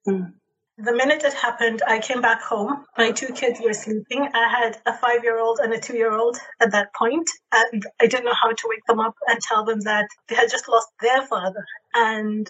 [0.08, 0.34] Mm.
[0.78, 2.86] The minute it happened, I came back home.
[2.98, 4.28] My two kids were sleeping.
[4.34, 7.86] I had a five year old and a two year old at that point, and
[8.02, 10.68] I didn't know how to wake them up and tell them that they had just
[10.68, 11.64] lost their father.
[11.94, 12.50] And,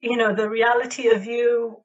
[0.00, 1.82] you know, the reality of you,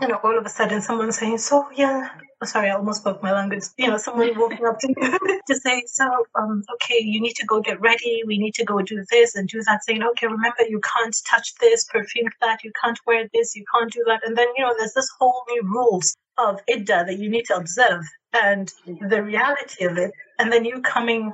[0.00, 2.10] you know, all of a sudden someone saying, So, yeah,
[2.44, 3.64] sorry, I almost spoke my language.
[3.78, 4.94] You know, someone walking up to me
[5.48, 8.22] to say, so, um, okay, you need to go get ready.
[8.26, 9.84] We need to go do this and do that.
[9.84, 12.62] Saying, okay, remember, you can't touch this, perfume that.
[12.62, 13.56] You can't wear this.
[13.56, 14.26] You can't do that.
[14.26, 17.56] And then, you know, there's this whole new rules of idda that you need to
[17.56, 18.02] observe
[18.34, 18.70] and
[19.08, 20.12] the reality of it.
[20.38, 21.32] And then you coming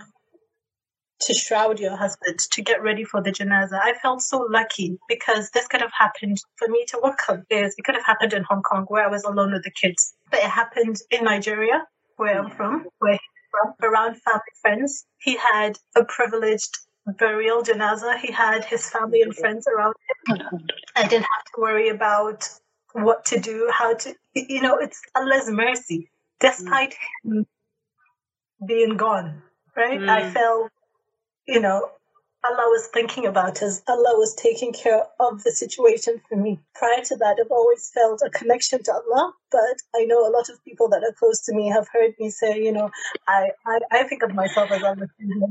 [1.27, 3.79] to shroud your husband, to get ready for the janaza.
[3.83, 7.75] I felt so lucky because this could have happened for me to work on is
[7.79, 10.15] it could have happened in Hong Kong where I was alone with the kids.
[10.31, 11.85] But it happened in Nigeria,
[12.17, 13.21] where I'm from, where he's
[13.51, 15.05] from, around family friends.
[15.19, 16.77] He had a privileged
[17.19, 18.19] burial janaza.
[18.19, 19.95] He had his family and friends around
[20.29, 20.69] him.
[20.97, 22.49] I didn't have to worry about
[22.93, 26.11] what to do, how to you know, it's Allah's mercy.
[26.41, 26.95] Despite
[27.25, 27.47] him
[28.67, 29.43] being gone,
[29.77, 30.01] right?
[30.01, 30.33] I Mm.
[30.33, 30.73] felt
[31.47, 31.91] you know,
[32.45, 33.83] Allah was thinking about us.
[33.87, 36.59] Allah was taking care of the situation for me.
[36.75, 40.49] Prior to that, I've always felt a connection to Allah, but I know a lot
[40.49, 42.91] of people that are close to me have heard me say, you know,
[43.29, 44.97] I, I, I think of myself as Allah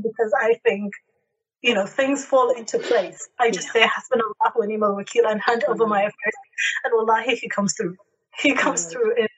[0.02, 0.92] because I think,
[1.62, 3.26] you know, things fall into place.
[3.40, 6.08] I just say, Hasbunallah wa ni'mal wakil and hand over my mm-hmm.
[6.08, 6.34] affairs.
[6.84, 7.96] And Wallahi, He comes through.
[8.38, 9.28] He comes through in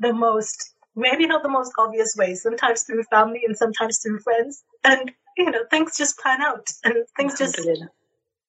[0.00, 4.64] the most, maybe not the most obvious ways, sometimes through family and sometimes through friends.
[4.82, 7.58] And, you know, things just plan out and things just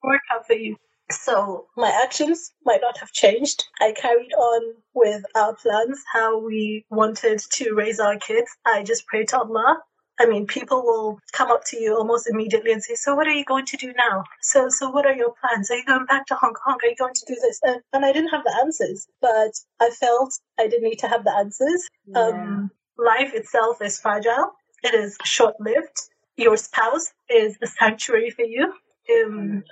[0.04, 0.78] work out for you.
[1.10, 3.64] So my actions might not have changed.
[3.80, 8.50] I carried on with our plans, how we wanted to raise our kids.
[8.66, 9.82] I just prayed to Allah.
[10.20, 13.34] I mean, people will come up to you almost immediately and say, "So, what are
[13.34, 14.24] you going to do now?
[14.42, 15.70] So, so what are your plans?
[15.70, 16.78] Are you going back to Hong Kong?
[16.84, 19.92] Are you going to do this?" And, and I didn't have the answers, but I
[19.92, 21.88] felt I didn't need to have the answers.
[22.16, 24.54] Um, life itself is fragile.
[24.84, 25.98] It is short-lived.
[26.38, 28.74] Your spouse is a sanctuary for you.
[29.12, 29.64] Um,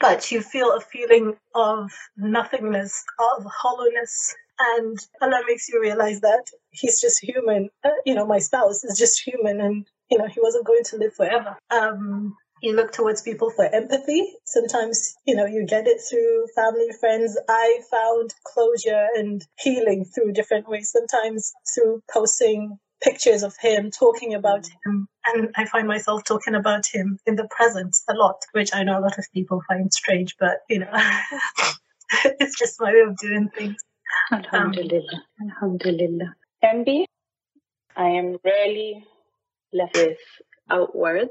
[0.00, 4.34] but you feel a feeling of nothingness, of hollowness,
[4.76, 7.70] and Allah makes you realize that He's just human.
[7.84, 10.96] Uh, you know, my spouse is just human, and you know, he wasn't going to
[10.96, 11.56] live forever.
[11.70, 14.32] Um, you look towards people for empathy.
[14.46, 17.38] Sometimes, you know, you get it through family, friends.
[17.48, 20.90] I found closure and healing through different ways.
[20.90, 24.70] Sometimes through posting pictures of him, talking about mm.
[24.84, 25.08] him.
[25.26, 28.98] And I find myself talking about him in the present a lot, which I know
[28.98, 30.90] a lot of people find strange, but you know,
[32.24, 33.76] it's just my way of doing things.
[34.32, 35.22] Alhamdulillah.
[35.40, 36.34] Um, alhamdulillah.
[36.64, 37.04] MB,
[37.96, 39.04] I am rarely
[39.72, 39.98] left
[40.66, 41.30] without words.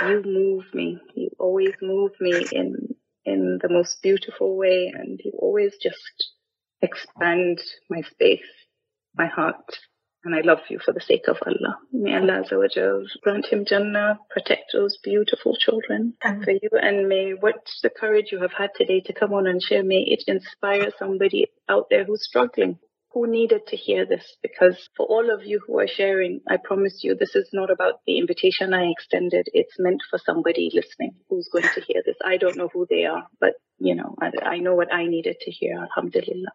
[0.00, 0.98] You move me.
[1.14, 2.94] You always move me in
[3.24, 6.32] in the most beautiful way, and you always just
[6.80, 7.60] expand
[7.90, 8.46] my space,
[9.16, 9.78] my heart,
[10.26, 11.78] and I love you for the sake of Allah.
[11.92, 12.44] May Allah
[13.22, 16.14] grant him Jannah, protect those beautiful children
[16.44, 19.62] for you, and may what the courage you have had today to come on and
[19.62, 22.78] share, may it inspire somebody out there who's struggling
[23.16, 27.00] who needed to hear this because for all of you who are sharing, I promise
[27.02, 29.48] you this is not about the invitation I extended.
[29.54, 32.16] It's meant for somebody listening who's going to hear this.
[32.22, 35.36] I don't know who they are, but you know, I, I know what I needed
[35.40, 35.78] to hear.
[35.78, 36.50] Alhamdulillah.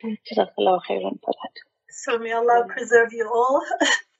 [1.91, 3.61] So may Allah preserve you all.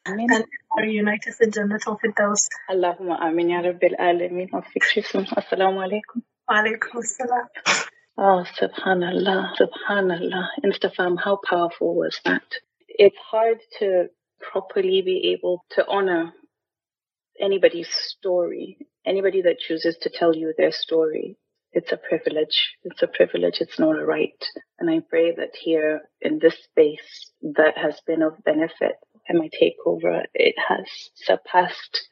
[0.08, 0.28] Amen.
[0.30, 0.46] And
[0.78, 2.48] are unite us in Jannatul Firdaus.
[2.70, 4.50] Allahumma amin ya rabbil alameen.
[4.52, 6.22] Assalamu alaikum.
[6.50, 7.48] Wa alaikum assalam.
[8.18, 10.48] Oh, subhanallah, subhanallah.
[10.66, 12.44] Instafam, um, how powerful was that?
[12.88, 14.08] It's hard to
[14.42, 16.34] properly be able to honor
[17.40, 21.38] anybody's story, anybody that chooses to tell you their story.
[21.74, 22.76] It's a privilege.
[22.84, 23.62] It's a privilege.
[23.62, 24.44] It's not a right.
[24.80, 28.96] And I pray that here in this space that has been of benefit
[29.28, 32.10] and my takeover, it has surpassed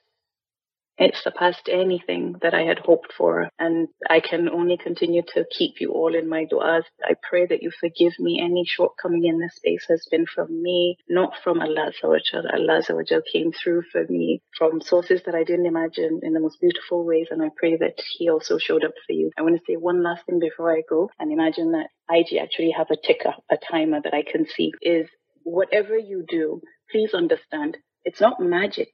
[0.99, 3.49] it surpassed anything that I had hoped for.
[3.57, 6.83] And I can only continue to keep you all in my du'as.
[7.03, 8.41] I pray that you forgive me.
[8.43, 11.91] Any shortcoming in this space has been from me, not from Allah.
[12.03, 17.05] Allah came through for me from sources that I didn't imagine in the most beautiful
[17.05, 17.27] ways.
[17.31, 19.31] And I pray that He also showed up for you.
[19.37, 22.71] I want to say one last thing before I go and imagine that IG actually
[22.71, 25.07] have a ticker, a timer that I can see is
[25.43, 28.89] whatever you do, please understand it's not magic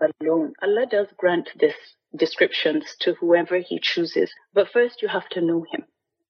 [0.00, 0.52] alone.
[0.62, 1.74] Allah does grant this
[2.16, 5.84] descriptions to whoever He chooses, but first you have to know Him.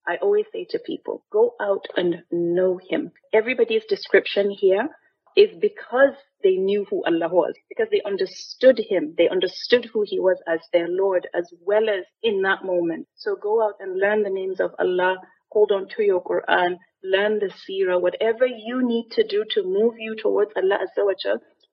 [0.07, 3.13] I always say to people, go out and know Him.
[3.33, 4.89] Everybody's description here
[5.37, 9.15] is because they knew who Allah was, because they understood Him.
[9.19, 13.09] They understood who He was as their Lord, as well as in that moment.
[13.17, 15.17] So go out and learn the names of Allah,
[15.51, 19.95] hold on to your Quran, learn the seerah, whatever you need to do to move
[19.99, 21.15] you towards Allah Azza wa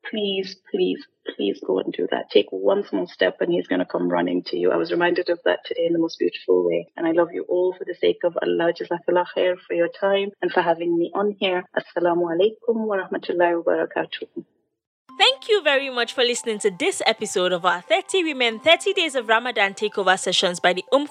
[0.10, 2.30] please, please, please go and do that.
[2.30, 4.72] Take one small step and he's going to come running to you.
[4.72, 6.88] I was reminded of that today in the most beautiful way.
[6.96, 8.74] And I love you all for the sake of Allah.
[8.74, 11.64] Jazakallah khair for your time and for having me on here.
[11.76, 14.44] Assalamu alaikum wa rahmatullahi wa barakatuh.
[15.18, 19.16] Thank you very much for listening to this episode of our 30 Women 30 Days
[19.16, 21.08] of Ramadan Takeover sessions by the Umm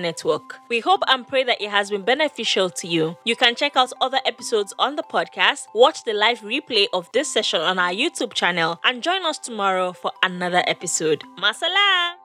[0.00, 0.58] Network.
[0.68, 3.16] We hope and pray that it has been beneficial to you.
[3.24, 7.30] You can check out other episodes on the podcast, watch the live replay of this
[7.30, 11.24] session on our YouTube channel, and join us tomorrow for another episode.
[11.38, 12.21] Masala!